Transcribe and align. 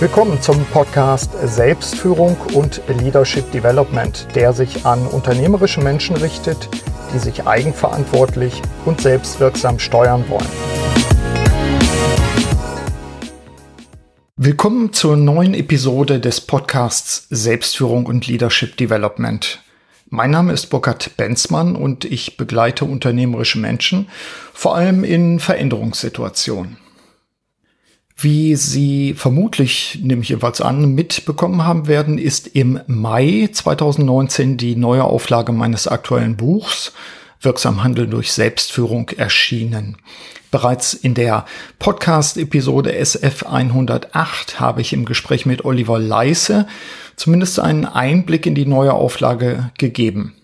Willkommen 0.00 0.40
zum 0.40 0.64
Podcast 0.66 1.32
Selbstführung 1.42 2.36
und 2.54 2.80
Leadership 2.86 3.50
Development, 3.50 4.28
der 4.36 4.52
sich 4.52 4.86
an 4.86 5.04
unternehmerische 5.08 5.80
Menschen 5.80 6.14
richtet, 6.14 6.68
die 7.12 7.18
sich 7.18 7.48
eigenverantwortlich 7.48 8.62
und 8.84 9.00
selbstwirksam 9.00 9.80
steuern 9.80 10.24
wollen. 10.28 10.46
Willkommen 14.36 14.92
zur 14.92 15.16
neuen 15.16 15.52
Episode 15.52 16.20
des 16.20 16.42
Podcasts 16.42 17.26
Selbstführung 17.30 18.06
und 18.06 18.28
Leadership 18.28 18.76
Development. 18.76 19.64
Mein 20.10 20.30
Name 20.30 20.52
ist 20.52 20.66
Burkhard 20.66 21.16
Benzmann 21.16 21.74
und 21.74 22.04
ich 22.04 22.36
begleite 22.36 22.84
unternehmerische 22.84 23.58
Menschen, 23.58 24.08
vor 24.54 24.76
allem 24.76 25.02
in 25.02 25.40
Veränderungssituationen. 25.40 26.76
Wie 28.20 28.56
Sie 28.56 29.14
vermutlich, 29.14 30.00
nehme 30.02 30.22
ich 30.22 30.30
jeweils 30.30 30.60
an, 30.60 30.92
mitbekommen 30.92 31.64
haben 31.64 31.86
werden, 31.86 32.18
ist 32.18 32.48
im 32.48 32.80
Mai 32.88 33.48
2019 33.52 34.56
die 34.56 34.74
neue 34.74 35.04
Auflage 35.04 35.52
meines 35.52 35.86
aktuellen 35.86 36.36
Buchs 36.36 36.92
Wirksam 37.40 37.84
Handeln 37.84 38.10
durch 38.10 38.32
Selbstführung 38.32 39.10
erschienen. 39.10 39.98
Bereits 40.50 40.94
in 40.94 41.14
der 41.14 41.46
Podcast-Episode 41.78 42.96
SF 42.96 43.44
108 43.44 44.58
habe 44.58 44.80
ich 44.80 44.92
im 44.92 45.04
Gespräch 45.04 45.46
mit 45.46 45.64
Oliver 45.64 46.00
Leisse 46.00 46.66
zumindest 47.14 47.60
einen 47.60 47.84
Einblick 47.84 48.46
in 48.46 48.56
die 48.56 48.66
neue 48.66 48.94
Auflage 48.94 49.70
gegeben. 49.78 50.34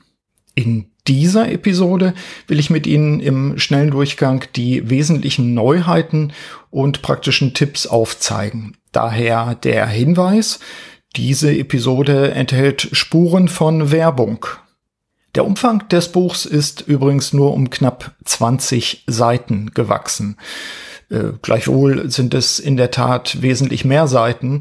In 0.54 0.93
dieser 1.06 1.50
Episode 1.50 2.14
will 2.46 2.58
ich 2.58 2.70
mit 2.70 2.86
Ihnen 2.86 3.20
im 3.20 3.58
schnellen 3.58 3.90
Durchgang 3.90 4.44
die 4.56 4.88
wesentlichen 4.88 5.52
Neuheiten 5.54 6.32
und 6.70 7.02
praktischen 7.02 7.52
Tipps 7.52 7.86
aufzeigen. 7.86 8.76
Daher 8.92 9.54
der 9.54 9.86
Hinweis, 9.86 10.60
diese 11.16 11.54
Episode 11.54 12.32
enthält 12.32 12.88
Spuren 12.92 13.48
von 13.48 13.92
Werbung. 13.92 14.46
Der 15.34 15.44
Umfang 15.44 15.88
des 15.88 16.10
Buchs 16.10 16.46
ist 16.46 16.82
übrigens 16.82 17.32
nur 17.32 17.52
um 17.52 17.70
knapp 17.70 18.12
20 18.24 19.04
Seiten 19.06 19.72
gewachsen. 19.74 20.36
Äh, 21.10 21.32
gleichwohl 21.42 22.10
sind 22.10 22.34
es 22.34 22.58
in 22.58 22.76
der 22.76 22.90
Tat 22.90 23.42
wesentlich 23.42 23.84
mehr 23.84 24.06
Seiten, 24.06 24.60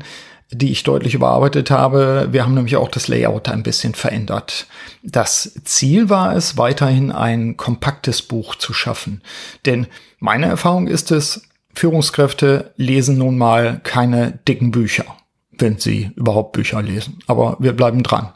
die 0.54 0.72
ich 0.72 0.84
deutlich 0.84 1.14
überarbeitet 1.14 1.72
habe. 1.72 2.30
Wir 2.32 2.44
haben 2.44 2.54
nämlich 2.54 2.76
auch 2.76 2.90
das 2.90 3.08
Layout 3.08 3.50
ein 3.50 3.64
bisschen 3.64 3.96
verändert. 3.96 4.68
Das 5.04 5.54
Ziel 5.64 6.10
war 6.10 6.36
es, 6.36 6.58
weiterhin 6.58 7.12
ein 7.12 7.58
kompaktes 7.58 8.22
Buch 8.22 8.56
zu 8.56 8.74
schaffen. 8.74 9.22
Denn 9.66 9.88
meine 10.20 10.46
Erfahrung 10.46 10.88
ist 10.88 11.12
es, 11.12 11.44
Führungskräfte 11.74 12.74
lesen 12.78 13.18
nun 13.18 13.38
mal 13.38 13.82
keine 13.84 14.40
dicken 14.48 14.72
Bücher, 14.72 15.06
wenn 15.52 15.80
sie 15.80 16.12
überhaupt 16.16 16.54
Bücher 16.54 16.82
lesen. 16.82 17.20
Aber 17.28 17.58
wir 17.60 17.74
bleiben 17.74 18.04
dran. 18.04 18.34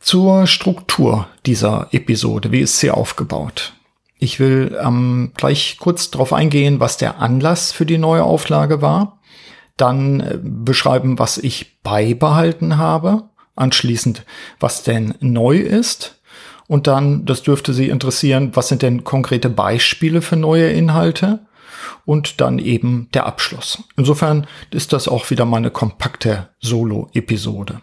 Zur 0.00 0.46
Struktur 0.46 1.28
dieser 1.46 1.88
Episode. 1.92 2.50
Wie 2.50 2.60
ist 2.60 2.80
sie 2.80 2.90
aufgebaut? 2.90 3.74
Ich 4.18 4.40
will 4.40 4.76
ähm, 4.82 5.32
gleich 5.36 5.76
kurz 5.78 6.10
darauf 6.10 6.32
eingehen, 6.32 6.80
was 6.80 6.96
der 6.96 7.18
Anlass 7.18 7.72
für 7.72 7.86
die 7.86 7.98
neue 7.98 8.24
Auflage 8.24 8.80
war 8.80 9.20
dann 9.76 10.20
äh, 10.20 10.38
beschreiben, 10.42 11.18
was 11.18 11.38
ich 11.38 11.80
beibehalten 11.82 12.76
habe, 12.76 13.24
anschließend, 13.56 14.24
was 14.60 14.82
denn 14.82 15.14
neu 15.20 15.58
ist 15.58 16.22
und 16.68 16.86
dann, 16.86 17.26
das 17.26 17.42
dürfte 17.42 17.74
Sie 17.74 17.88
interessieren, 17.88 18.52
was 18.54 18.68
sind 18.68 18.82
denn 18.82 19.04
konkrete 19.04 19.50
Beispiele 19.50 20.22
für 20.22 20.36
neue 20.36 20.70
Inhalte 20.70 21.40
und 22.04 22.40
dann 22.40 22.58
eben 22.58 23.08
der 23.14 23.26
Abschluss. 23.26 23.82
Insofern 23.96 24.46
ist 24.70 24.92
das 24.92 25.08
auch 25.08 25.30
wieder 25.30 25.44
mal 25.44 25.58
eine 25.58 25.70
kompakte 25.70 26.48
Solo-Episode. 26.60 27.80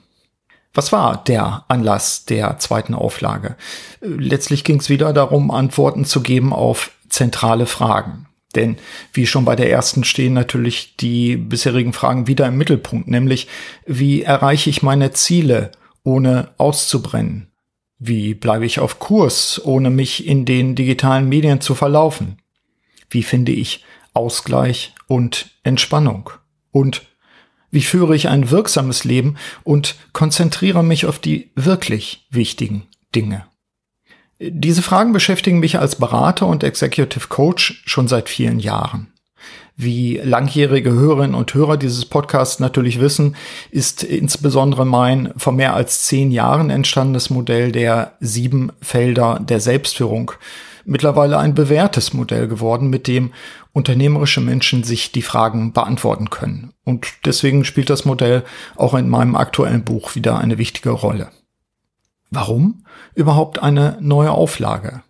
Was 0.74 0.92
war 0.92 1.24
der 1.24 1.66
Anlass 1.68 2.26
der 2.26 2.58
zweiten 2.60 2.94
Auflage? 2.94 3.56
Letztlich 4.02 4.64
ging 4.64 4.80
es 4.80 4.90
wieder 4.90 5.14
darum, 5.14 5.52
Antworten 5.52 6.06
zu 6.06 6.22
geben 6.22 6.54
auf 6.54 6.92
zentrale 7.10 7.66
Fragen. 7.66 8.28
Denn 8.56 8.78
wie 9.14 9.28
schon 9.28 9.46
bei 9.46 9.56
der 9.56 9.70
ersten 9.70 10.04
stehen 10.04 10.34
natürlich 10.34 10.96
die 10.98 11.38
bisherigen 11.38 11.94
Fragen 11.94 12.28
wieder 12.28 12.48
im 12.48 12.58
Mittelpunkt, 12.58 13.08
nämlich 13.08 13.48
wie 13.86 14.24
erreiche 14.24 14.70
ich 14.70 14.82
meine 14.82 15.12
Ziele, 15.12 15.72
ohne 16.04 16.50
auszubrennen? 16.58 17.52
Wie 18.00 18.34
bleibe 18.34 18.66
ich 18.66 18.80
auf 18.80 18.98
Kurs, 18.98 19.62
ohne 19.64 19.90
mich 19.90 20.26
in 20.26 20.46
den 20.46 20.74
digitalen 20.74 21.30
Medien 21.30 21.62
zu 21.62 21.76
verlaufen? 21.76 22.38
Wie 23.10 23.24
finde 23.24 23.52
ich 23.52 23.84
Ausgleich 24.14 24.96
und 25.08 25.52
Entspannung? 25.64 26.30
Und 26.72 27.04
wie 27.72 27.82
führe 27.82 28.16
ich 28.16 28.30
ein 28.30 28.50
wirksames 28.50 29.04
Leben 29.04 29.36
und 29.64 29.96
konzentriere 30.14 30.84
mich 30.84 31.06
auf 31.06 31.20
die 31.20 31.52
wirklich 31.56 32.26
wichtigen 32.32 32.88
Dinge? 33.14 33.49
Diese 34.40 34.82
Fragen 34.82 35.12
beschäftigen 35.12 35.60
mich 35.60 35.80
als 35.80 35.96
Berater 35.96 36.48
und 36.48 36.64
Executive 36.64 37.28
Coach 37.28 37.84
schon 37.86 38.08
seit 38.08 38.30
vielen 38.30 38.60
Jahren. 38.60 39.08
Wie 39.76 40.20
langjährige 40.24 40.92
Hörerinnen 40.92 41.36
und 41.36 41.54
Hörer 41.54 41.78
dieses 41.78 42.06
Podcasts 42.06 42.60
natürlich 42.60 43.00
wissen, 43.00 43.36
ist 43.72 44.04
insbesondere 44.04 44.86
mein 44.86 45.34
vor 45.38 45.54
mehr 45.54 45.74
als 45.74 46.04
zehn 46.04 46.32
Jahren 46.32 46.70
entstandenes 46.70 47.30
Modell 47.30 47.72
der 47.72 48.14
sieben 48.20 48.72
Felder 48.82 49.40
der 49.42 49.60
Selbstführung 49.60 50.32
mittlerweile 50.86 51.38
ein 51.38 51.54
bewährtes 51.54 52.14
Modell 52.14 52.48
geworden, 52.48 52.90
mit 52.90 53.08
dem 53.08 53.32
unternehmerische 53.74 54.42
Menschen 54.42 54.84
sich 54.84 55.12
die 55.12 55.22
Fragen 55.22 55.72
beantworten 55.72 56.30
können. 56.30 56.74
Und 56.84 57.08
deswegen 57.26 57.64
spielt 57.64 57.90
das 57.90 58.06
Modell 58.06 58.44
auch 58.76 58.94
in 58.94 59.08
meinem 59.08 59.36
aktuellen 59.36 59.84
Buch 59.84 60.16
wieder 60.16 60.40
eine 60.40 60.58
wichtige 60.58 60.90
Rolle. 60.90 61.30
Warum 62.32 62.86
überhaupt 63.16 63.62
eine 63.62 63.98
neue 64.00 64.32
Auflage? 64.32 65.04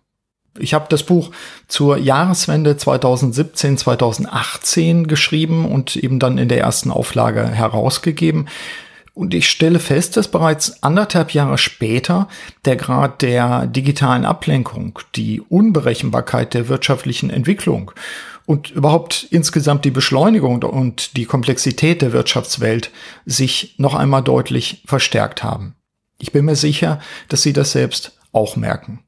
Ich 0.58 0.74
habe 0.74 0.86
das 0.88 1.04
Buch 1.04 1.30
zur 1.68 1.96
Jahreswende 1.96 2.72
2017-2018 2.72 5.06
geschrieben 5.06 5.64
und 5.64 5.94
eben 5.96 6.18
dann 6.18 6.38
in 6.38 6.48
der 6.48 6.58
ersten 6.58 6.90
Auflage 6.90 7.46
herausgegeben. 7.46 8.48
Und 9.14 9.32
ich 9.34 9.48
stelle 9.48 9.78
fest, 9.80 10.16
dass 10.16 10.28
bereits 10.28 10.82
anderthalb 10.82 11.34
Jahre 11.34 11.58
später 11.58 12.28
der 12.64 12.76
Grad 12.76 13.20
der 13.22 13.66
digitalen 13.66 14.24
Ablenkung, 14.24 14.98
die 15.14 15.40
Unberechenbarkeit 15.40 16.54
der 16.54 16.68
wirtschaftlichen 16.68 17.30
Entwicklung 17.30 17.92
und 18.46 18.70
überhaupt 18.70 19.26
insgesamt 19.30 19.84
die 19.84 19.90
Beschleunigung 19.90 20.62
und 20.62 21.16
die 21.16 21.26
Komplexität 21.26 22.02
der 22.02 22.12
Wirtschaftswelt 22.12 22.90
sich 23.26 23.74
noch 23.78 23.94
einmal 23.94 24.22
deutlich 24.22 24.82
verstärkt 24.86 25.44
haben. 25.44 25.74
Ich 26.20 26.32
bin 26.32 26.44
mir 26.44 26.56
sicher, 26.56 27.00
dass 27.28 27.42
Sie 27.42 27.52
das 27.52 27.72
selbst 27.72 28.12
auch 28.32 28.56
merken. 28.56 29.00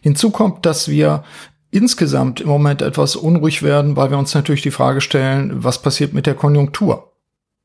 Hinzu 0.00 0.30
kommt, 0.30 0.66
dass 0.66 0.88
wir 0.88 1.22
insgesamt 1.70 2.40
im 2.40 2.48
Moment 2.48 2.82
etwas 2.82 3.16
unruhig 3.16 3.62
werden, 3.62 3.96
weil 3.96 4.10
wir 4.10 4.18
uns 4.18 4.34
natürlich 4.34 4.62
die 4.62 4.70
Frage 4.70 5.00
stellen, 5.00 5.62
was 5.62 5.82
passiert 5.82 6.12
mit 6.12 6.26
der 6.26 6.34
Konjunktur? 6.34 7.12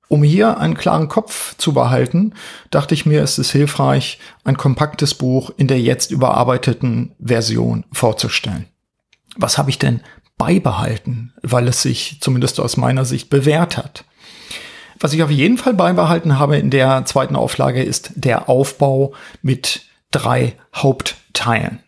Um 0.09 0.23
hier 0.23 0.57
einen 0.57 0.75
klaren 0.75 1.07
Kopf 1.07 1.55
zu 1.55 1.73
behalten, 1.73 2.33
dachte 2.69 2.93
ich 2.93 3.05
mir, 3.05 3.23
es 3.23 3.39
ist 3.39 3.51
hilfreich, 3.51 4.19
ein 4.43 4.57
kompaktes 4.57 5.13
Buch 5.13 5.51
in 5.55 5.67
der 5.67 5.79
jetzt 5.79 6.11
überarbeiteten 6.11 7.15
Version 7.23 7.85
vorzustellen. 7.93 8.65
Was 9.37 9.57
habe 9.57 9.69
ich 9.69 9.79
denn 9.79 10.01
beibehalten, 10.37 11.33
weil 11.41 11.69
es 11.69 11.81
sich 11.81 12.17
zumindest 12.19 12.59
aus 12.59 12.75
meiner 12.75 13.05
Sicht 13.05 13.29
bewährt 13.29 13.77
hat? 13.77 14.03
Was 15.01 15.13
ich 15.13 15.23
auf 15.23 15.31
jeden 15.31 15.57
Fall 15.57 15.73
beibehalten 15.73 16.37
habe 16.37 16.57
in 16.57 16.69
der 16.69 17.05
zweiten 17.05 17.35
Auflage 17.35 17.83
ist 17.83 18.11
der 18.13 18.47
Aufbau 18.49 19.13
mit 19.41 19.81
drei 20.11 20.53
Hauptteilen. 20.75 21.79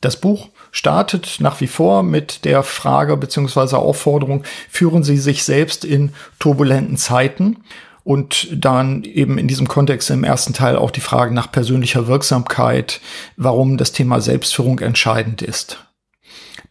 Das 0.00 0.20
Buch 0.20 0.48
startet 0.72 1.36
nach 1.38 1.60
wie 1.60 1.68
vor 1.68 2.02
mit 2.02 2.44
der 2.44 2.64
Frage 2.64 3.16
bzw. 3.16 3.76
Aufforderung, 3.76 4.42
führen 4.68 5.04
Sie 5.04 5.16
sich 5.16 5.44
selbst 5.44 5.84
in 5.84 6.12
turbulenten 6.40 6.96
Zeiten 6.96 7.58
und 8.02 8.48
dann 8.52 9.04
eben 9.04 9.38
in 9.38 9.46
diesem 9.46 9.68
Kontext 9.68 10.10
im 10.10 10.24
ersten 10.24 10.52
Teil 10.52 10.76
auch 10.76 10.90
die 10.90 11.00
Frage 11.00 11.32
nach 11.32 11.52
persönlicher 11.52 12.08
Wirksamkeit, 12.08 13.00
warum 13.36 13.78
das 13.78 13.92
Thema 13.92 14.20
Selbstführung 14.20 14.80
entscheidend 14.80 15.40
ist. 15.40 15.78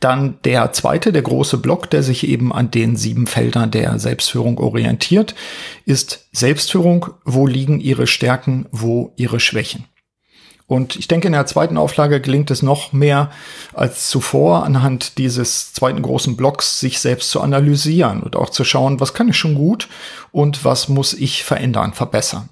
Dann 0.04 0.38
der 0.44 0.74
zweite, 0.74 1.14
der 1.14 1.22
große 1.22 1.58
Block, 1.60 1.90
der 1.90 2.04
sich 2.04 2.28
eben 2.28 2.52
an 2.52 2.70
den 2.70 2.98
sieben 2.98 3.26
Feldern 3.26 3.72
der 3.72 4.00
Selbstführung 4.00 4.58
orientiert, 4.58 5.34
ist 5.86 6.28
Selbstführung. 6.34 7.08
Wo 7.24 7.48
liegen 7.48 7.80
Ihre 7.80 8.06
Stärken, 8.06 8.66
wo 8.72 9.14
Ihre 9.16 9.40
Schwächen? 9.40 9.86
Und 10.68 10.98
ich 10.98 11.08
denke, 11.08 11.28
in 11.28 11.34
der 11.34 11.46
zweiten 11.46 11.78
Auflage 11.78 12.20
gelingt 12.20 12.52
es 12.52 12.62
noch 12.62 12.92
mehr 12.92 13.32
als 13.74 14.10
zuvor, 14.10 14.66
anhand 14.66 15.18
dieses 15.18 15.72
zweiten 15.72 16.02
großen 16.02 16.36
Blocks 16.36 16.82
sich 16.82 17.00
selbst 17.00 17.30
zu 17.30 17.40
analysieren 17.40 18.24
und 18.24 18.36
auch 18.36 18.50
zu 18.50 18.66
schauen, 18.66 19.00
was 19.00 19.14
kann 19.14 19.30
ich 19.30 19.38
schon 19.38 19.56
gut 19.56 19.88
und 20.34 20.66
was 20.66 20.90
muss 20.90 21.14
ich 21.14 21.46
verändern, 21.46 21.94
verbessern. 21.94 22.50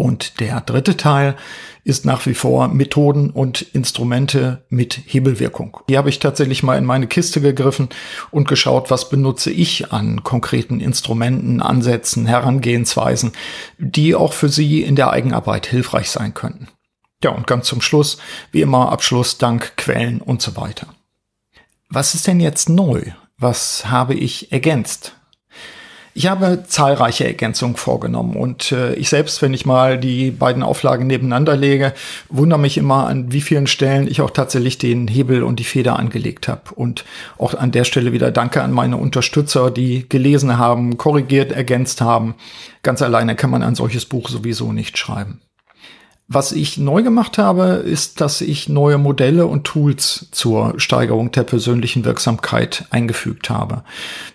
Und 0.00 0.40
der 0.40 0.62
dritte 0.62 0.96
Teil 0.96 1.36
ist 1.84 2.06
nach 2.06 2.24
wie 2.24 2.32
vor 2.32 2.68
Methoden 2.68 3.28
und 3.28 3.60
Instrumente 3.60 4.64
mit 4.70 4.98
Hebelwirkung. 5.04 5.76
Hier 5.88 5.98
habe 5.98 6.08
ich 6.08 6.18
tatsächlich 6.18 6.62
mal 6.62 6.78
in 6.78 6.86
meine 6.86 7.06
Kiste 7.06 7.42
gegriffen 7.42 7.90
und 8.30 8.48
geschaut, 8.48 8.90
was 8.90 9.10
benutze 9.10 9.50
ich 9.50 9.92
an 9.92 10.24
konkreten 10.24 10.80
Instrumenten, 10.80 11.60
Ansätzen, 11.60 12.24
Herangehensweisen, 12.24 13.32
die 13.76 14.14
auch 14.14 14.32
für 14.32 14.48
Sie 14.48 14.80
in 14.80 14.96
der 14.96 15.10
Eigenarbeit 15.10 15.66
hilfreich 15.66 16.10
sein 16.10 16.32
könnten. 16.32 16.68
Ja, 17.22 17.32
und 17.32 17.46
ganz 17.46 17.66
zum 17.66 17.82
Schluss, 17.82 18.16
wie 18.52 18.62
immer, 18.62 18.90
Abschluss, 18.92 19.36
Dank, 19.36 19.76
Quellen 19.76 20.22
und 20.22 20.40
so 20.40 20.56
weiter. 20.56 20.86
Was 21.90 22.14
ist 22.14 22.26
denn 22.26 22.40
jetzt 22.40 22.70
neu? 22.70 23.02
Was 23.36 23.90
habe 23.90 24.14
ich 24.14 24.50
ergänzt? 24.50 25.19
Ich 26.12 26.26
habe 26.26 26.64
zahlreiche 26.66 27.24
Ergänzungen 27.24 27.76
vorgenommen 27.76 28.34
und 28.34 28.72
äh, 28.72 28.94
ich 28.94 29.08
selbst, 29.08 29.42
wenn 29.42 29.54
ich 29.54 29.64
mal 29.64 29.96
die 29.96 30.32
beiden 30.32 30.64
Auflagen 30.64 31.06
nebeneinander 31.06 31.56
lege, 31.56 31.92
wundere 32.28 32.58
mich 32.58 32.76
immer, 32.78 33.06
an 33.06 33.32
wie 33.32 33.40
vielen 33.40 33.68
Stellen 33.68 34.08
ich 34.08 34.20
auch 34.20 34.30
tatsächlich 34.30 34.76
den 34.76 35.06
Hebel 35.06 35.44
und 35.44 35.60
die 35.60 35.64
Feder 35.64 35.98
angelegt 35.98 36.48
habe. 36.48 36.74
Und 36.74 37.04
auch 37.38 37.54
an 37.54 37.70
der 37.70 37.84
Stelle 37.84 38.12
wieder 38.12 38.32
Danke 38.32 38.62
an 38.62 38.72
meine 38.72 38.96
Unterstützer, 38.96 39.70
die 39.70 40.08
gelesen 40.08 40.58
haben, 40.58 40.98
korrigiert, 40.98 41.52
ergänzt 41.52 42.00
haben. 42.00 42.34
Ganz 42.82 43.02
alleine 43.02 43.36
kann 43.36 43.50
man 43.50 43.62
ein 43.62 43.76
solches 43.76 44.04
Buch 44.04 44.28
sowieso 44.28 44.72
nicht 44.72 44.98
schreiben. 44.98 45.40
Was 46.32 46.52
ich 46.52 46.78
neu 46.78 47.02
gemacht 47.02 47.38
habe, 47.38 47.82
ist, 47.84 48.20
dass 48.20 48.40
ich 48.40 48.68
neue 48.68 48.98
Modelle 48.98 49.46
und 49.46 49.64
Tools 49.64 50.28
zur 50.30 50.78
Steigerung 50.78 51.32
der 51.32 51.42
persönlichen 51.42 52.04
Wirksamkeit 52.04 52.86
eingefügt 52.90 53.50
habe. 53.50 53.82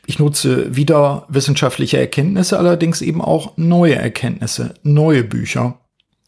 Ich 0.05 0.19
nutze 0.19 0.75
wieder 0.75 1.25
wissenschaftliche 1.29 1.97
Erkenntnisse, 1.97 2.59
allerdings 2.59 3.01
eben 3.01 3.21
auch 3.21 3.53
neue 3.55 3.95
Erkenntnisse, 3.95 4.73
neue 4.83 5.23
Bücher. 5.23 5.79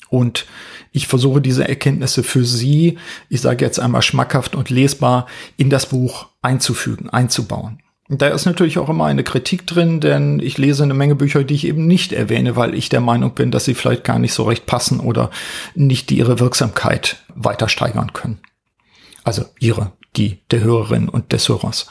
Und 0.09 0.45
ich 0.93 1.07
versuche 1.07 1.41
diese 1.41 1.67
Erkenntnisse 1.67 2.23
für 2.23 2.45
Sie, 2.45 2.97
ich 3.27 3.41
sage 3.41 3.65
jetzt 3.65 3.81
einmal 3.81 4.03
schmackhaft 4.03 4.55
und 4.55 4.69
lesbar, 4.69 5.25
in 5.57 5.69
das 5.69 5.87
Buch 5.87 6.27
einzufügen, 6.41 7.09
einzubauen. 7.09 7.79
Da 8.09 8.27
ist 8.29 8.45
natürlich 8.45 8.79
auch 8.79 8.87
immer 8.87 9.05
eine 9.05 9.23
Kritik 9.23 9.67
drin, 9.67 9.99
denn 9.99 10.39
ich 10.39 10.57
lese 10.57 10.83
eine 10.83 10.93
Menge 10.93 11.15
Bücher, 11.15 11.43
die 11.43 11.55
ich 11.55 11.67
eben 11.67 11.87
nicht 11.87 12.13
erwähne, 12.13 12.55
weil 12.55 12.73
ich 12.73 12.87
der 12.87 13.01
Meinung 13.01 13.31
bin, 13.31 13.51
dass 13.51 13.65
sie 13.65 13.73
vielleicht 13.73 14.05
gar 14.05 14.17
nicht 14.17 14.33
so 14.33 14.43
recht 14.43 14.65
passen 14.65 15.01
oder 15.01 15.29
nicht 15.75 16.11
ihre 16.11 16.39
Wirksamkeit 16.39 17.17
weiter 17.35 17.67
steigern 17.67 18.13
können. 18.13 18.39
Also 19.25 19.43
ihre, 19.59 19.91
die 20.15 20.39
der 20.51 20.61
Hörerin 20.61 21.09
und 21.09 21.33
des 21.33 21.49
Hörers. 21.49 21.87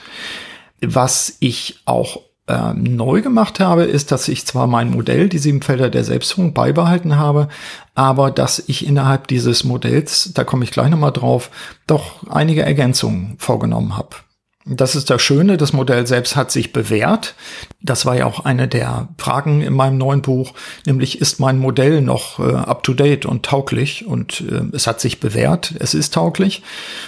Was 0.80 1.36
ich 1.40 1.80
auch 1.84 2.22
äh, 2.46 2.72
neu 2.72 3.20
gemacht 3.20 3.60
habe, 3.60 3.84
ist, 3.84 4.10
dass 4.10 4.28
ich 4.28 4.46
zwar 4.46 4.66
mein 4.66 4.90
Modell, 4.90 5.28
die 5.28 5.38
sieben 5.38 5.60
Felder 5.60 5.90
der 5.90 6.04
Selbstführung, 6.04 6.54
beibehalten 6.54 7.16
habe, 7.16 7.48
aber 7.94 8.30
dass 8.30 8.62
ich 8.68 8.86
innerhalb 8.86 9.26
dieses 9.26 9.64
Modells, 9.64 10.30
da 10.32 10.44
komme 10.44 10.64
ich 10.64 10.70
gleich 10.70 10.88
nochmal 10.88 11.12
drauf, 11.12 11.50
doch 11.86 12.26
einige 12.30 12.62
Ergänzungen 12.62 13.34
vorgenommen 13.38 13.98
habe. 13.98 14.16
Das 14.68 14.96
ist 14.96 15.10
das 15.10 15.22
Schöne, 15.22 15.58
das 15.58 15.72
Modell 15.72 16.08
selbst 16.08 16.34
hat 16.34 16.50
sich 16.50 16.72
bewährt. 16.72 17.36
Das 17.80 18.04
war 18.04 18.16
ja 18.16 18.26
auch 18.26 18.44
eine 18.44 18.66
der 18.66 19.08
Fragen 19.16 19.62
in 19.62 19.72
meinem 19.72 19.96
neuen 19.96 20.22
Buch, 20.22 20.54
nämlich 20.84 21.20
ist 21.20 21.38
mein 21.38 21.56
Modell 21.56 22.00
noch 22.02 22.40
äh, 22.40 22.52
up-to-date 22.52 23.26
und 23.26 23.44
tauglich? 23.44 24.06
Und 24.06 24.40
äh, 24.40 24.64
es 24.74 24.88
hat 24.88 25.00
sich 25.00 25.20
bewährt, 25.20 25.74
es 25.78 25.94
ist 25.94 26.14
tauglich. 26.14 26.64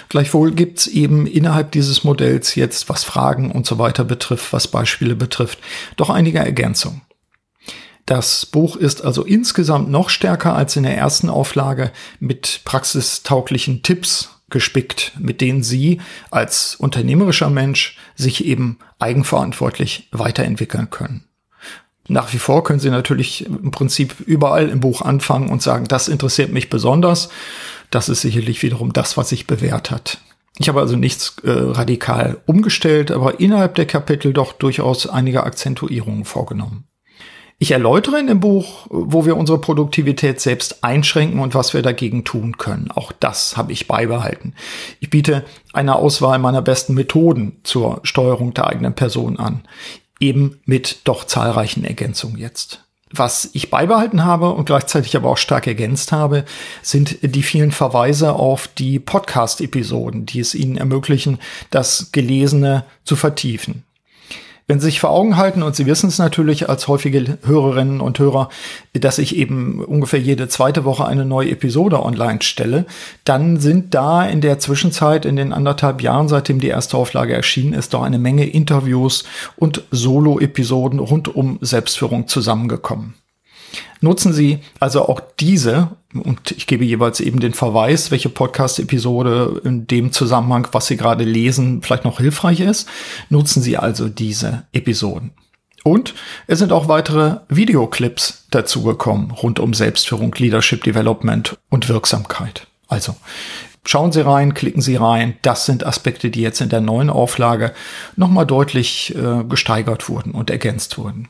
Gleichwohl 0.07 0.51
gibt's 0.51 0.87
eben 0.87 1.27
innerhalb 1.27 1.73
dieses 1.73 2.05
Modells 2.05 2.55
jetzt, 2.55 2.87
was 2.87 3.03
Fragen 3.03 3.51
und 3.51 3.65
so 3.65 3.77
weiter 3.77 4.05
betrifft, 4.05 4.53
was 4.53 4.69
Beispiele 4.69 5.17
betrifft, 5.17 5.59
doch 5.97 6.09
einige 6.09 6.39
Ergänzungen. 6.39 7.01
Das 8.05 8.45
Buch 8.45 8.77
ist 8.77 9.03
also 9.03 9.25
insgesamt 9.25 9.89
noch 9.91 10.09
stärker 10.09 10.55
als 10.55 10.77
in 10.77 10.83
der 10.83 10.97
ersten 10.97 11.29
Auflage 11.29 11.91
mit 12.21 12.61
praxistauglichen 12.63 13.83
Tipps 13.83 14.38
gespickt, 14.49 15.13
mit 15.19 15.41
denen 15.41 15.63
Sie 15.63 16.01
als 16.31 16.75
unternehmerischer 16.75 17.49
Mensch 17.49 17.97
sich 18.15 18.45
eben 18.45 18.79
eigenverantwortlich 18.99 20.07
weiterentwickeln 20.11 20.89
können. 20.89 21.23
Nach 22.07 22.33
wie 22.33 22.39
vor 22.39 22.63
können 22.63 22.79
Sie 22.79 22.89
natürlich 22.89 23.45
im 23.45 23.71
Prinzip 23.71 24.19
überall 24.25 24.67
im 24.69 24.79
Buch 24.79 25.01
anfangen 25.03 25.49
und 25.49 25.61
sagen, 25.61 25.85
das 25.87 26.07
interessiert 26.07 26.51
mich 26.51 26.69
besonders. 26.69 27.29
Das 27.91 28.09
ist 28.09 28.21
sicherlich 28.21 28.63
wiederum 28.63 28.93
das, 28.93 29.15
was 29.15 29.29
sich 29.29 29.45
bewährt 29.45 29.91
hat. 29.91 30.19
Ich 30.57 30.67
habe 30.67 30.81
also 30.81 30.97
nichts 30.97 31.35
äh, 31.43 31.51
radikal 31.51 32.41
umgestellt, 32.45 33.11
aber 33.11 33.39
innerhalb 33.39 33.75
der 33.75 33.85
Kapitel 33.85 34.33
doch 34.33 34.53
durchaus 34.53 35.07
einige 35.07 35.43
Akzentuierungen 35.43 36.25
vorgenommen. 36.25 36.88
Ich 37.61 37.71
erläutere 37.71 38.17
in 38.17 38.27
dem 38.27 38.39
Buch, 38.39 38.87
wo 38.89 39.25
wir 39.25 39.35
unsere 39.35 39.59
Produktivität 39.59 40.39
selbst 40.39 40.81
einschränken 40.81 41.41
und 41.41 41.55
was 41.55 41.73
wir 41.73 41.81
dagegen 41.81 42.23
tun 42.23 42.57
können. 42.57 42.89
Auch 42.89 43.11
das 43.11 43.57
habe 43.57 43.73
ich 43.73 43.85
beibehalten. 43.85 44.53
Ich 45.01 45.09
biete 45.09 45.43
eine 45.73 45.95
Auswahl 45.95 46.39
meiner 46.39 46.61
besten 46.61 46.93
Methoden 46.93 47.59
zur 47.63 47.99
Steuerung 48.03 48.53
der 48.53 48.67
eigenen 48.67 48.95
Person 48.95 49.37
an. 49.37 49.65
Eben 50.21 50.61
mit 50.63 51.01
doch 51.03 51.25
zahlreichen 51.25 51.83
Ergänzungen 51.83 52.37
jetzt. 52.37 52.85
Was 53.11 53.49
ich 53.51 53.69
beibehalten 53.69 54.23
habe 54.23 54.51
und 54.51 54.65
gleichzeitig 54.65 55.17
aber 55.17 55.29
auch 55.29 55.37
stark 55.37 55.67
ergänzt 55.67 56.13
habe, 56.13 56.45
sind 56.81 57.17
die 57.21 57.43
vielen 57.43 57.71
Verweise 57.71 58.33
auf 58.33 58.69
die 58.69 58.99
Podcast-Episoden, 58.99 60.25
die 60.25 60.39
es 60.39 60.55
Ihnen 60.55 60.77
ermöglichen, 60.77 61.39
das 61.71 62.13
Gelesene 62.13 62.85
zu 63.03 63.17
vertiefen. 63.17 63.83
Wenn 64.69 64.79
Sie 64.79 64.85
sich 64.85 64.99
vor 64.99 65.09
Augen 65.09 65.35
halten, 65.35 65.63
und 65.63 65.75
Sie 65.75 65.87
wissen 65.87 66.09
es 66.09 66.19
natürlich 66.19 66.69
als 66.69 66.87
häufige 66.87 67.39
Hörerinnen 67.43 68.01
und 68.01 68.19
Hörer, 68.19 68.49
dass 68.93 69.17
ich 69.17 69.35
eben 69.35 69.83
ungefähr 69.83 70.19
jede 70.19 70.47
zweite 70.47 70.85
Woche 70.85 71.07
eine 71.07 71.25
neue 71.25 71.49
Episode 71.49 72.05
online 72.05 72.43
stelle, 72.43 72.85
dann 73.23 73.59
sind 73.59 73.95
da 73.95 74.23
in 74.23 74.41
der 74.41 74.59
Zwischenzeit, 74.59 75.25
in 75.25 75.37
den 75.37 75.53
anderthalb 75.53 76.03
Jahren, 76.03 76.27
seitdem 76.27 76.59
die 76.59 76.67
erste 76.67 76.97
Auflage 76.97 77.33
erschienen 77.33 77.73
ist, 77.73 77.95
doch 77.95 78.03
eine 78.03 78.19
Menge 78.19 78.45
Interviews 78.45 79.23
und 79.55 79.81
Solo-Episoden 79.89 80.99
rund 80.99 81.35
um 81.35 81.57
Selbstführung 81.61 82.27
zusammengekommen. 82.27 83.15
Nutzen 84.01 84.33
Sie 84.33 84.59
also 84.79 85.07
auch 85.07 85.21
diese 85.39 85.89
und 86.13 86.51
ich 86.51 86.65
gebe 86.65 86.83
jeweils 86.83 87.19
eben 87.19 87.39
den 87.39 87.53
Verweis, 87.53 88.09
welche 88.09 88.29
Podcast-Episode 88.29 89.61
in 89.63 89.85
dem 89.85 90.11
Zusammenhang, 90.11 90.67
was 90.71 90.87
Sie 90.87 90.97
gerade 90.97 91.23
lesen, 91.23 91.81
vielleicht 91.83 92.05
noch 92.05 92.19
hilfreich 92.19 92.61
ist. 92.61 92.89
Nutzen 93.29 93.61
Sie 93.61 93.77
also 93.77 94.09
diese 94.09 94.63
Episoden. 94.71 95.31
Und 95.83 96.15
es 96.47 96.59
sind 96.59 96.71
auch 96.71 96.87
weitere 96.87 97.37
Videoclips 97.47 98.45
dazugekommen 98.51 99.31
rund 99.31 99.59
um 99.59 99.73
Selbstführung, 99.73 100.33
Leadership 100.35 100.83
Development 100.83 101.57
und 101.69 101.87
Wirksamkeit. 101.89 102.67
Also 102.87 103.15
schauen 103.85 104.11
Sie 104.11 104.25
rein, 104.25 104.55
klicken 104.55 104.81
Sie 104.81 104.95
rein. 104.95 105.37
Das 105.41 105.65
sind 105.65 105.85
Aspekte, 105.85 106.31
die 106.31 106.41
jetzt 106.41 106.59
in 106.59 106.69
der 106.69 106.81
neuen 106.81 107.09
Auflage 107.09 107.73
nochmal 108.15 108.45
deutlich 108.45 109.15
äh, 109.15 109.43
gesteigert 109.43 110.09
wurden 110.09 110.31
und 110.31 110.49
ergänzt 110.49 110.97
wurden. 110.97 111.29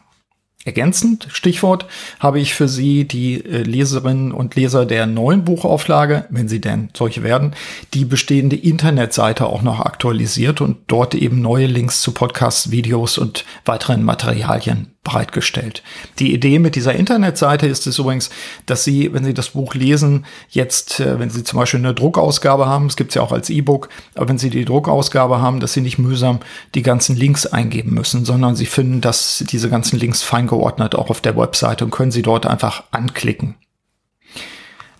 Ergänzend, 0.66 1.28
Stichwort, 1.32 1.86
habe 2.20 2.42
ich 2.42 2.54
für 2.54 2.68
Sie 2.68 3.08
die 3.08 3.46
äh, 3.46 3.64
Leserinnen 3.64 4.34
und 4.34 4.56
Leser 4.56 4.86
der 4.86 5.06
neuen 5.06 5.46
Buchauflage, 5.46 6.26
wenn 6.30 6.50
sie 6.50 6.60
denn 6.60 6.90
solche 6.94 7.24
werden, 7.24 7.56
die 7.94 8.04
bestehende 8.04 8.58
Internetseite 8.58 9.46
auch 9.46 9.62
noch 9.62 9.80
aktualisiert 9.80 10.60
und 10.60 10.78
dort 10.88 11.16
eben 11.16 11.42
neue 11.42 11.66
Links 11.66 12.02
zu 12.02 12.12
Podcasts, 12.12 12.72
Videos 12.72 13.18
und 13.18 13.46
weiteren 13.64 14.04
Materialien 14.04 14.94
bereitgestellt. 15.04 15.82
Die 16.20 16.34
Idee 16.34 16.60
mit 16.60 16.76
dieser 16.76 16.94
Internetseite 16.94 17.68
ist 17.68 17.88
es 17.88 17.98
übrigens, 17.98 18.30
dass 18.66 18.84
Sie, 18.84 19.14
wenn 19.14 19.24
Sie 19.24 19.34
das 19.34 19.50
Buch 19.50 19.74
lesen, 19.74 20.26
jetzt, 20.50 21.00
äh, 21.00 21.20
wenn 21.20 21.30
Sie 21.30 21.44
zum 21.44 21.60
Beispiel 21.60 21.80
eine 21.80 21.94
Druckausgabe 21.94 22.66
haben, 22.66 22.88
es 22.88 22.96
gibt 22.96 23.12
es 23.12 23.16
ja 23.16 23.22
auch 23.22 23.32
als 23.32 23.50
E-Book, 23.50 23.90
aber 24.16 24.30
wenn 24.30 24.38
Sie 24.38 24.50
die 24.50 24.66
Druckausgabe 24.66 25.42
haben, 25.42 25.60
dass 25.60 25.74
Sie 25.74 25.82
nicht 25.82 26.00
mühsam 26.00 26.40
die 26.76 26.82
ganzen 26.82 27.16
Links 27.16 27.46
eingeben 27.46 27.94
müssen, 27.94 28.26
sondern 28.26 28.56
Sie 28.56 28.66
finden, 28.66 29.02
dass 29.02 29.44
diese 29.50 29.70
ganzen 29.70 29.98
Links 29.98 30.22
fein 30.22 30.48
geordnet 30.48 30.96
auch 30.96 31.10
auf 31.10 31.22
der 31.22 31.38
Webseite 31.38 31.86
und 31.86 31.92
können 31.92 32.12
Sie 32.12 32.22
dort 32.22 32.46
einfach 32.46 32.84
anklicken. 32.92 33.56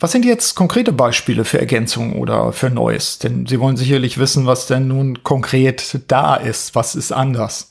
Was 0.02 0.14
sind 0.14 0.24
jetzt 0.24 0.56
konkrete 0.56 0.94
Beispiele 0.94 1.44
für 1.44 1.60
Ergänzungen 1.60 2.14
oder 2.14 2.54
für 2.54 2.70
Neues? 2.70 3.20
Denn 3.20 3.46
Sie 3.46 3.60
wollen 3.60 3.76
sicherlich 3.76 4.18
wissen, 4.18 4.46
was 4.46 4.66
denn 4.66 4.88
nun 4.88 5.24
konkret 5.24 6.00
da 6.08 6.36
ist. 6.36 6.74
Was 6.74 6.96
ist 6.96 7.12
anders? 7.12 7.70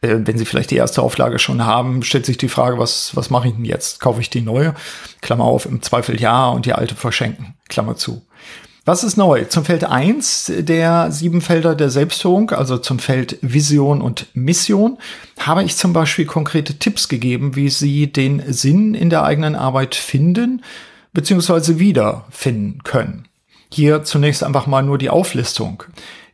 Äh, 0.00 0.18
wenn 0.20 0.38
Sie 0.38 0.44
vielleicht 0.44 0.70
die 0.70 0.76
erste 0.76 1.02
Auflage 1.02 1.40
schon 1.40 1.66
haben, 1.66 2.04
stellt 2.04 2.26
sich 2.26 2.38
die 2.38 2.48
Frage, 2.48 2.78
was, 2.78 3.16
was 3.16 3.28
mache 3.28 3.48
ich 3.48 3.54
denn 3.54 3.64
jetzt? 3.64 3.98
Kaufe 3.98 4.20
ich 4.20 4.30
die 4.30 4.40
neue? 4.40 4.74
Klammer 5.20 5.44
auf, 5.44 5.66
im 5.66 5.82
Zweifel 5.82 6.20
ja 6.20 6.48
und 6.48 6.64
die 6.64 6.74
alte 6.74 6.94
verschenken. 6.94 7.54
Klammer 7.68 7.96
zu. 7.96 8.22
Was 8.84 9.02
ist 9.02 9.16
neu? 9.16 9.44
Zum 9.46 9.64
Feld 9.64 9.82
1 9.82 10.52
der 10.58 11.10
sieben 11.10 11.40
Felder 11.40 11.74
der 11.74 11.90
Selbstführung, 11.90 12.50
also 12.50 12.78
zum 12.78 13.00
Feld 13.00 13.38
Vision 13.40 14.00
und 14.00 14.26
Mission, 14.34 14.98
habe 15.40 15.64
ich 15.64 15.76
zum 15.76 15.92
Beispiel 15.92 16.26
konkrete 16.26 16.78
Tipps 16.78 17.08
gegeben, 17.08 17.56
wie 17.56 17.70
Sie 17.70 18.12
den 18.12 18.42
Sinn 18.52 18.94
in 18.94 19.10
der 19.10 19.24
eigenen 19.24 19.56
Arbeit 19.56 19.96
finden 19.96 20.62
beziehungsweise 21.14 21.78
wiederfinden 21.78 22.82
können. 22.82 23.28
Hier 23.72 24.04
zunächst 24.04 24.44
einfach 24.44 24.66
mal 24.66 24.82
nur 24.82 24.98
die 24.98 25.10
Auflistung. 25.10 25.84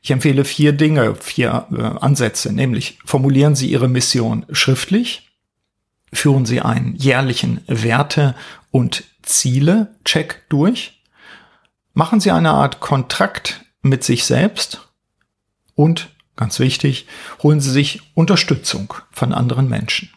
Ich 0.02 0.10
empfehle 0.10 0.44
vier 0.44 0.72
Dinge, 0.72 1.14
vier 1.14 1.66
äh, 1.70 1.80
Ansätze, 1.80 2.52
nämlich 2.52 2.98
formulieren 3.04 3.54
Sie 3.54 3.70
Ihre 3.70 3.88
Mission 3.88 4.46
schriftlich, 4.50 5.30
Führen 6.12 6.44
Sie 6.44 6.60
einen 6.60 6.96
jährlichen 6.96 7.60
Werte- 7.66 8.34
und 8.70 9.04
Ziele-Check 9.22 10.44
durch? 10.48 11.00
Machen 11.94 12.20
Sie 12.20 12.30
eine 12.30 12.50
Art 12.50 12.80
Kontrakt 12.80 13.64
mit 13.82 14.02
sich 14.02 14.24
selbst? 14.24 14.88
Und, 15.74 16.10
ganz 16.36 16.58
wichtig, 16.58 17.06
holen 17.42 17.60
Sie 17.60 17.70
sich 17.70 18.02
Unterstützung 18.14 18.94
von 19.12 19.32
anderen 19.32 19.68
Menschen. 19.68 20.10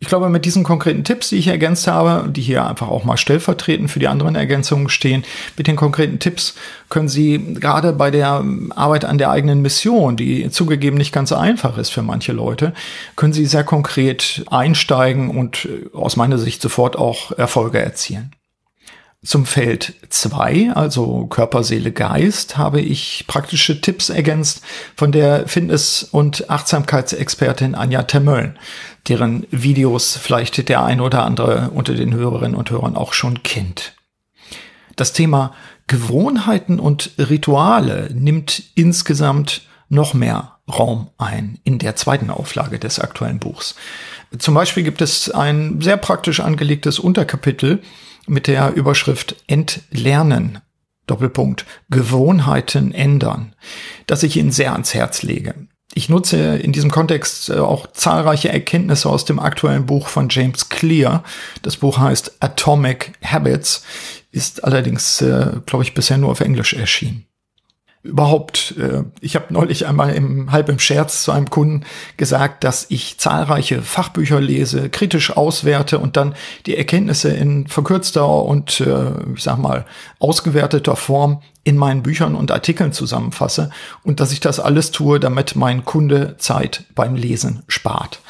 Ich 0.00 0.08
glaube, 0.08 0.28
mit 0.28 0.44
diesen 0.44 0.64
konkreten 0.64 1.02
Tipps, 1.04 1.30
die 1.30 1.36
ich 1.36 1.46
ergänzt 1.46 1.86
habe, 1.86 2.28
die 2.30 2.42
hier 2.42 2.66
einfach 2.66 2.88
auch 2.88 3.04
mal 3.04 3.16
stellvertretend 3.16 3.90
für 3.90 4.00
die 4.00 4.08
anderen 4.08 4.34
Ergänzungen 4.34 4.90
stehen, 4.90 5.24
mit 5.56 5.66
den 5.66 5.76
konkreten 5.76 6.18
Tipps 6.18 6.56
können 6.90 7.08
Sie 7.08 7.54
gerade 7.54 7.92
bei 7.92 8.10
der 8.10 8.44
Arbeit 8.74 9.04
an 9.06 9.18
der 9.18 9.30
eigenen 9.30 9.62
Mission, 9.62 10.16
die 10.16 10.50
zugegeben 10.50 10.98
nicht 10.98 11.12
ganz 11.12 11.32
einfach 11.32 11.78
ist 11.78 11.90
für 11.90 12.02
manche 12.02 12.32
Leute, 12.32 12.74
können 13.16 13.32
Sie 13.32 13.46
sehr 13.46 13.64
konkret 13.64 14.44
einsteigen 14.50 15.30
und 15.30 15.64
äh, 15.66 15.96
aus 15.96 16.16
meiner 16.16 16.38
Sicht 16.38 16.60
sofort 16.60 16.96
auch 16.96 17.32
Erfolge 17.32 17.78
erzielen. 17.78 18.32
Zum 19.24 19.46
Feld 19.46 19.94
2, 20.10 20.72
also 20.74 21.26
Körper, 21.26 21.64
Seele, 21.64 21.92
Geist, 21.92 22.58
habe 22.58 22.82
ich 22.82 23.24
praktische 23.26 23.80
Tipps 23.80 24.10
ergänzt 24.10 24.62
von 24.96 25.12
der 25.12 25.48
Fitness- 25.48 26.02
und 26.04 26.50
Achtsamkeitsexpertin 26.50 27.74
Anja 27.74 28.02
Termölln, 28.02 28.58
deren 29.08 29.46
Videos 29.50 30.18
vielleicht 30.18 30.68
der 30.68 30.84
ein 30.84 31.00
oder 31.00 31.24
andere 31.24 31.70
unter 31.70 31.94
den 31.94 32.12
Hörerinnen 32.12 32.54
und 32.54 32.70
Hörern 32.70 32.96
auch 32.96 33.14
schon 33.14 33.42
kennt. 33.42 33.94
Das 34.94 35.14
Thema 35.14 35.54
Gewohnheiten 35.86 36.78
und 36.78 37.12
Rituale 37.18 38.10
nimmt 38.12 38.62
insgesamt 38.74 39.62
noch 39.88 40.12
mehr 40.12 40.58
Raum 40.68 41.08
ein 41.16 41.58
in 41.64 41.78
der 41.78 41.96
zweiten 41.96 42.30
Auflage 42.30 42.78
des 42.78 42.98
aktuellen 42.98 43.38
Buchs. 43.38 43.74
Zum 44.38 44.52
Beispiel 44.54 44.82
gibt 44.82 45.00
es 45.00 45.30
ein 45.30 45.80
sehr 45.80 45.96
praktisch 45.96 46.40
angelegtes 46.40 46.98
Unterkapitel, 46.98 47.82
mit 48.26 48.46
der 48.46 48.74
Überschrift 48.74 49.36
Entlernen. 49.46 50.60
Doppelpunkt 51.06 51.66
Gewohnheiten 51.90 52.92
ändern, 52.92 53.54
das 54.06 54.22
ich 54.22 54.38
Ihnen 54.38 54.52
sehr 54.52 54.72
ans 54.72 54.94
Herz 54.94 55.22
lege. 55.22 55.54
Ich 55.92 56.08
nutze 56.08 56.56
in 56.56 56.72
diesem 56.72 56.90
Kontext 56.90 57.50
äh, 57.50 57.58
auch 57.58 57.92
zahlreiche 57.92 58.48
Erkenntnisse 58.48 59.10
aus 59.10 59.26
dem 59.26 59.38
aktuellen 59.38 59.84
Buch 59.84 60.08
von 60.08 60.28
James 60.30 60.70
Clear. 60.70 61.22
Das 61.60 61.76
Buch 61.76 61.98
heißt 61.98 62.36
Atomic 62.40 63.12
Habits, 63.22 63.84
ist 64.32 64.64
allerdings, 64.64 65.20
äh, 65.20 65.60
glaube 65.66 65.84
ich, 65.84 65.92
bisher 65.92 66.16
nur 66.16 66.30
auf 66.30 66.40
Englisch 66.40 66.72
erschienen 66.72 67.26
überhaupt, 68.04 68.74
äh, 68.78 69.02
ich 69.20 69.34
habe 69.34 69.46
neulich 69.52 69.86
einmal 69.86 70.14
im 70.14 70.52
halb 70.52 70.68
im 70.68 70.78
Scherz 70.78 71.24
zu 71.24 71.32
einem 71.32 71.48
Kunden 71.48 71.84
gesagt, 72.18 72.62
dass 72.62 72.86
ich 72.90 73.18
zahlreiche 73.18 73.80
Fachbücher 73.82 74.40
lese, 74.40 74.90
kritisch 74.90 75.34
auswerte 75.34 75.98
und 75.98 76.16
dann 76.16 76.34
die 76.66 76.76
Erkenntnisse 76.76 77.30
in 77.30 77.66
verkürzter 77.66 78.28
und 78.28 78.80
äh, 78.80 79.10
ich 79.34 79.42
sag 79.42 79.56
mal 79.56 79.86
ausgewerteter 80.20 80.96
Form 80.96 81.40
in 81.64 81.78
meinen 81.78 82.02
Büchern 82.02 82.34
und 82.34 82.52
Artikeln 82.52 82.92
zusammenfasse 82.92 83.70
und 84.02 84.20
dass 84.20 84.32
ich 84.32 84.40
das 84.40 84.60
alles 84.60 84.90
tue, 84.90 85.18
damit 85.18 85.56
mein 85.56 85.86
Kunde 85.86 86.36
Zeit 86.36 86.84
beim 86.94 87.16
Lesen 87.16 87.62
spart. 87.68 88.20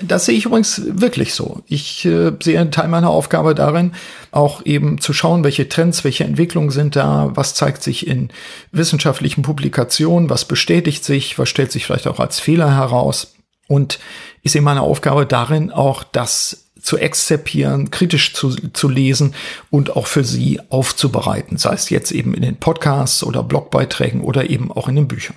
Das 0.00 0.26
sehe 0.26 0.36
ich 0.36 0.44
übrigens 0.44 0.82
wirklich 0.84 1.32
so. 1.32 1.62
Ich 1.66 2.04
äh, 2.04 2.32
sehe 2.42 2.60
einen 2.60 2.70
Teil 2.70 2.88
meiner 2.88 3.08
Aufgabe 3.08 3.54
darin, 3.54 3.92
auch 4.30 4.64
eben 4.66 5.00
zu 5.00 5.14
schauen, 5.14 5.42
welche 5.42 5.70
Trends, 5.70 6.04
welche 6.04 6.24
Entwicklungen 6.24 6.70
sind 6.70 6.96
da, 6.96 7.30
was 7.34 7.54
zeigt 7.54 7.82
sich 7.82 8.06
in 8.06 8.28
wissenschaftlichen 8.72 9.42
Publikationen, 9.42 10.28
was 10.28 10.44
bestätigt 10.44 11.02
sich, 11.02 11.38
was 11.38 11.48
stellt 11.48 11.72
sich 11.72 11.86
vielleicht 11.86 12.06
auch 12.08 12.20
als 12.20 12.40
Fehler 12.40 12.74
heraus. 12.74 13.34
Und 13.68 13.98
ich 14.42 14.52
sehe 14.52 14.62
meine 14.62 14.82
Aufgabe 14.82 15.24
darin, 15.24 15.70
auch 15.72 16.04
das 16.04 16.66
zu 16.80 16.98
exzerpieren, 16.98 17.90
kritisch 17.90 18.34
zu, 18.34 18.50
zu 18.50 18.88
lesen 18.88 19.34
und 19.70 19.96
auch 19.96 20.06
für 20.06 20.24
Sie 20.24 20.60
aufzubereiten, 20.68 21.56
sei 21.56 21.72
es 21.72 21.90
jetzt 21.90 22.12
eben 22.12 22.34
in 22.34 22.42
den 22.42 22.60
Podcasts 22.60 23.24
oder 23.24 23.42
Blogbeiträgen 23.42 24.20
oder 24.20 24.48
eben 24.50 24.70
auch 24.70 24.88
in 24.88 24.96
den 24.96 25.08
Büchern. 25.08 25.36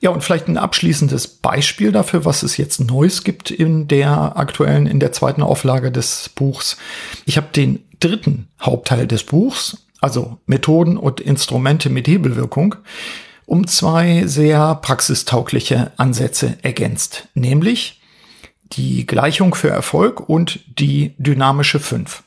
Ja, 0.00 0.10
und 0.10 0.22
vielleicht 0.22 0.48
ein 0.48 0.58
abschließendes 0.58 1.26
Beispiel 1.28 1.92
dafür, 1.92 2.24
was 2.24 2.42
es 2.42 2.56
jetzt 2.56 2.80
Neues 2.80 3.24
gibt 3.24 3.50
in 3.50 3.88
der 3.88 4.36
aktuellen, 4.36 4.86
in 4.86 5.00
der 5.00 5.12
zweiten 5.12 5.42
Auflage 5.42 5.90
des 5.90 6.28
Buchs. 6.28 6.76
Ich 7.24 7.36
habe 7.36 7.48
den 7.54 7.82
dritten 8.00 8.48
Hauptteil 8.60 9.06
des 9.06 9.24
Buchs, 9.24 9.86
also 10.00 10.38
Methoden 10.46 10.96
und 10.96 11.20
Instrumente 11.20 11.88
mit 11.88 12.08
Hebelwirkung, 12.08 12.76
um 13.46 13.66
zwei 13.66 14.26
sehr 14.26 14.74
praxistaugliche 14.76 15.92
Ansätze 15.96 16.58
ergänzt, 16.62 17.28
nämlich 17.34 18.00
die 18.72 19.06
Gleichung 19.06 19.54
für 19.54 19.70
Erfolg 19.70 20.28
und 20.28 20.60
die 20.78 21.14
dynamische 21.18 21.78
5. 21.78 22.22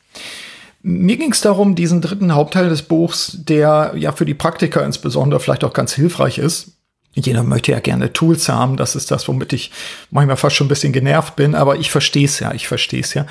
Mir 0.82 1.18
ging 1.18 1.34
es 1.34 1.42
darum, 1.42 1.76
diesen 1.76 2.00
dritten 2.00 2.34
Hauptteil 2.34 2.70
des 2.70 2.84
Buchs, 2.84 3.38
der 3.38 3.94
ja 3.98 4.14
für 4.14 4.26
die 4.26 4.34
Praktiker 4.34 4.86
insbesondere 4.86 5.42
vielleicht 5.42 5.66
auch 5.66 5.74
ganz 5.74 5.94
hilfreich 5.94 6.38
ist, 6.38 6.79
jeder 7.26 7.44
möchte 7.44 7.72
ja 7.72 7.80
gerne 7.80 8.14
Tools 8.14 8.50
haben. 8.50 8.78
Das 8.78 8.96
ist 8.96 9.12
das, 9.12 9.28
womit 9.28 9.54
ich 9.54 9.72
manchmal 10.12 10.38
fast 10.38 10.56
schon 10.56 10.66
ein 10.66 10.70
bisschen 10.70 10.94
genervt 10.94 11.36
bin. 11.36 11.56
Aber 11.56 11.78
ich 11.78 11.92
verstehe 11.92 12.26
es 12.26 12.40
ja, 12.40 12.54
ich 12.54 12.68
verstehe 12.68 13.02
es 13.02 13.14
ja. 13.14 13.26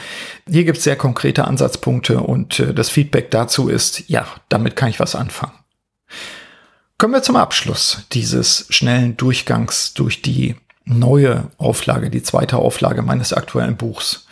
Hier 0.49 0.65
gibt 0.65 0.79
es 0.79 0.85
sehr 0.85 0.97
konkrete 0.97 1.45
Ansatzpunkte 1.45 2.21
und 2.21 2.61
äh, 2.61 2.75
das 2.75 2.91
Feedback 2.91 3.31
dazu 3.31 3.69
ist, 3.69 4.09
ja, 4.09 4.27
damit 4.49 4.77
kann 4.77 4.89
ich 4.89 5.01
was 5.01 5.15
anfangen. 5.15 5.53
Kommen 6.99 7.15
wir 7.15 7.23
zum 7.23 7.37
Abschluss 7.37 8.07
dieses 8.13 8.67
schnellen 8.71 9.17
Durchgangs 9.17 9.95
durch 9.95 10.21
die 10.21 10.57
neue 10.85 11.51
Auflage, 11.59 12.11
die 12.11 12.23
zweite 12.23 12.57
Auflage 12.57 13.03
meines 13.03 13.33
aktuellen 13.33 13.77
Buchs. 13.77 14.27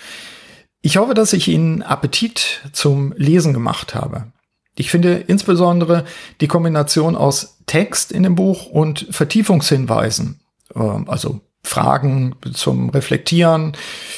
Ich 0.83 0.97
hoffe, 0.97 1.15
dass 1.15 1.33
ich 1.33 1.49
Ihnen 1.49 1.83
Appetit 1.83 2.63
zum 2.73 3.13
Lesen 3.17 3.53
gemacht 3.53 3.95
habe. 3.95 4.27
Ich 4.77 4.91
finde 4.91 5.15
insbesondere 5.15 6.05
die 6.41 6.49
Kombination 6.49 7.17
aus 7.17 7.59
Text 7.67 8.13
in 8.13 8.23
dem 8.23 8.35
Buch 8.35 8.67
und 8.67 9.07
Vertiefungshinweisen, 9.11 10.41
ähm, 10.75 11.09
also 11.09 11.41
Fragen 11.67 12.37
zum 12.55 12.91
Reflektieren, 12.91 13.73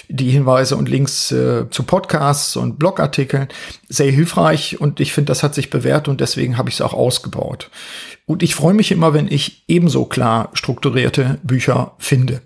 die 0.09 0.31
Hinweise 0.31 0.77
und 0.77 0.89
Links 0.89 1.33
äh, 1.33 1.65
zu 1.71 1.83
Podcasts 1.83 2.57
und 2.57 2.79
Blogartikeln 2.79 3.49
sehr 3.89 4.13
hilfreich 4.13 4.79
und 4.81 5.01
ich 5.01 5.15
finde, 5.15 5.31
das 5.31 5.43
hat 5.43 5.55
sich 5.55 5.71
bewährt 5.71 6.09
und 6.09 6.21
deswegen 6.21 6.59
habe 6.59 6.69
ich 6.69 6.75
es 6.75 6.81
auch 6.83 6.93
ausgebaut. 6.93 7.71
Und 8.27 8.43
ich 8.43 8.55
freue 8.55 8.75
mich 8.75 8.93
immer, 8.93 9.15
wenn 9.15 9.29
ich 9.29 9.65
ebenso 9.67 10.05
klar 10.05 10.51
strukturierte 10.53 11.39
Bücher 11.43 11.93
finde. 11.99 12.43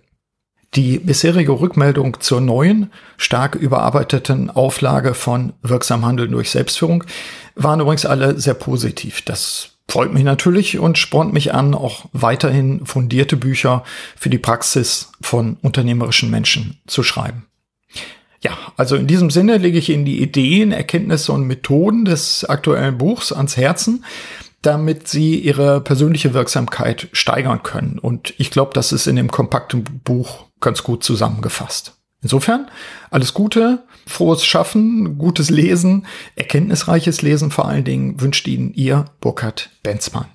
Die 0.75 0.99
bisherige 0.99 1.53
Rückmeldung 1.53 2.21
zur 2.21 2.41
neuen, 2.41 2.91
stark 3.19 3.55
überarbeiteten 3.57 4.49
Auflage 4.49 5.13
von 5.13 5.53
Wirksam 5.61 6.07
Handeln 6.07 6.33
durch 6.33 6.51
Selbstführung 6.51 7.05
waren 7.55 7.81
übrigens 7.81 8.07
alle 8.07 8.41
sehr 8.41 8.55
positiv. 8.55 9.21
Das 9.21 9.73
freut 9.87 10.15
mich 10.15 10.25
natürlich 10.25 10.79
und 10.79 10.97
spornt 10.97 11.35
mich 11.35 11.53
an, 11.53 11.75
auch 11.75 12.07
weiterhin 12.15 12.87
fundierte 12.87 13.37
Bücher 13.37 13.85
für 14.17 14.31
die 14.31 14.39
Praxis 14.39 15.13
von 15.21 15.59
unternehmerischen 15.61 16.31
Menschen 16.31 16.81
zu 16.87 17.03
schreiben. 17.03 17.45
Ja, 18.41 18.57
also 18.79 18.97
in 18.97 19.07
diesem 19.07 19.31
Sinne 19.31 19.59
lege 19.59 19.77
ich 19.77 19.91
Ihnen 19.91 20.07
die 20.07 20.23
Ideen, 20.23 20.73
Erkenntnisse 20.73 21.33
und 21.33 21.47
Methoden 21.47 22.07
des 22.07 22.47
aktuellen 22.47 22.97
Buchs 22.97 23.31
ans 23.31 23.59
Herzen 23.59 24.05
damit 24.63 25.09
sie 25.09 25.41
ihre 25.41 25.81
persönliche 25.81 26.35
Wirksamkeit 26.35 27.09
steigern 27.13 27.65
können. 27.65 27.99
Und 27.99 28.33
ich 28.39 28.53
glaube, 28.53 28.71
das 28.75 28.93
ist 28.93 29.09
in 29.09 29.17
dem 29.17 29.29
kompakten 29.29 29.83
Buch 30.05 30.47
ganz 30.63 30.83
gut 30.83 31.05
zusammengefasst. 31.05 31.93
Insofern 32.23 32.71
alles 33.11 33.35
Gute, 33.35 33.83
frohes 34.07 34.45
Schaffen, 34.47 35.19
gutes 35.19 35.51
Lesen, 35.51 36.07
erkenntnisreiches 36.37 37.21
Lesen 37.21 37.51
vor 37.51 37.69
allen 37.69 37.85
Dingen 37.85 38.21
wünscht 38.21 38.47
Ihnen 38.47 38.73
Ihr 38.73 39.05
Burkhard 39.21 39.71
Benzmann. 39.83 40.27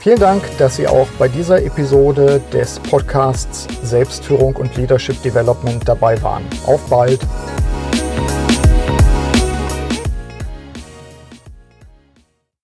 Vielen 0.00 0.18
Dank, 0.18 0.42
dass 0.56 0.76
Sie 0.76 0.88
auch 0.88 1.08
bei 1.18 1.28
dieser 1.28 1.62
Episode 1.62 2.40
des 2.52 2.78
Podcasts 2.80 3.66
Selbstführung 3.82 4.56
und 4.56 4.74
Leadership 4.76 5.20
Development 5.22 5.86
dabei 5.86 6.20
waren. 6.22 6.42
Auf 6.66 6.80
bald! 6.88 7.20